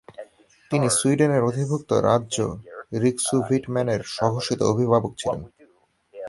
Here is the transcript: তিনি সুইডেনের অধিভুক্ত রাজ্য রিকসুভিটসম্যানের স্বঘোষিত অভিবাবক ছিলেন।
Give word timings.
তিনি 0.71 0.87
সুইডেনের 0.89 1.41
অধিভুক্ত 1.43 1.91
রাজ্য 2.07 2.37
রিকসুভিটসম্যানের 3.01 4.01
স্বঘোষিত 4.15 4.59
অভিবাবক 4.63 5.11
ছিলেন। 5.17 5.41